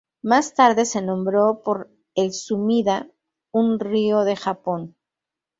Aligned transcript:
Más 0.23 0.55
tarde 0.55 0.85
se 0.85 0.99
nombró 1.03 1.61
por 1.63 1.91
el 2.15 2.33
Sumida, 2.33 3.11
un 3.51 3.79
río 3.79 4.23
de 4.23 4.35
Japón. 4.35 4.95